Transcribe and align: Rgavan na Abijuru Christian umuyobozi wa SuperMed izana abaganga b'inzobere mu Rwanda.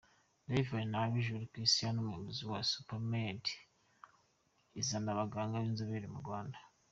Rgavan 0.49 0.87
na 0.91 0.97
Abijuru 1.07 1.49
Christian 1.53 1.95
umuyobozi 2.03 2.41
wa 2.51 2.59
SuperMed 2.71 3.43
izana 4.81 5.09
abaganga 5.11 5.55
b'inzobere 5.63 6.07
mu 6.13 6.19
Rwanda. 6.25 6.57